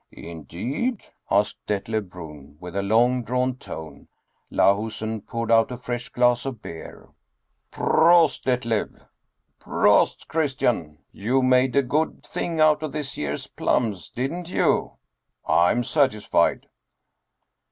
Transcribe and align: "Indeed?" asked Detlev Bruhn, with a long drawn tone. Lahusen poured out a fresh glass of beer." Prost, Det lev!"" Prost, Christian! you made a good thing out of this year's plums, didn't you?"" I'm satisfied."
"Indeed?" 0.11 1.05
asked 1.29 1.59
Detlev 1.67 2.09
Bruhn, 2.09 2.57
with 2.59 2.75
a 2.75 2.81
long 2.81 3.21
drawn 3.23 3.55
tone. 3.57 4.07
Lahusen 4.51 5.21
poured 5.21 5.51
out 5.51 5.69
a 5.69 5.77
fresh 5.77 6.09
glass 6.09 6.43
of 6.43 6.59
beer." 6.59 7.09
Prost, 7.71 8.41
Det 8.45 8.65
lev!"" 8.65 9.05
Prost, 9.63 10.27
Christian! 10.27 10.97
you 11.11 11.43
made 11.43 11.75
a 11.75 11.83
good 11.83 12.25
thing 12.25 12.59
out 12.59 12.81
of 12.81 12.93
this 12.93 13.15
year's 13.15 13.45
plums, 13.45 14.09
didn't 14.09 14.49
you?"" 14.49 14.93
I'm 15.47 15.83
satisfied." 15.83 16.65